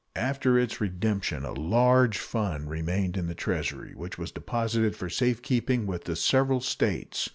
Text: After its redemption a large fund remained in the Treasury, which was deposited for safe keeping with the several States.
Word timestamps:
After 0.15 0.57
its 0.57 0.81
redemption 0.81 1.45
a 1.45 1.53
large 1.53 2.17
fund 2.17 2.71
remained 2.71 3.17
in 3.17 3.27
the 3.27 3.35
Treasury, 3.35 3.93
which 3.93 4.17
was 4.17 4.31
deposited 4.31 4.95
for 4.95 5.09
safe 5.09 5.43
keeping 5.43 5.85
with 5.85 6.05
the 6.05 6.15
several 6.15 6.59
States. 6.59 7.29